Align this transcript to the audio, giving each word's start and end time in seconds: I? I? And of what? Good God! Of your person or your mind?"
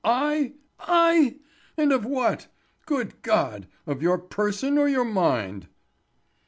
I? 0.03 0.53
I? 0.79 1.35
And 1.77 1.93
of 1.93 2.05
what? 2.05 2.47
Good 2.87 3.21
God! 3.21 3.67
Of 3.85 4.01
your 4.01 4.17
person 4.17 4.79
or 4.79 4.89
your 4.89 5.05
mind?" 5.05 5.67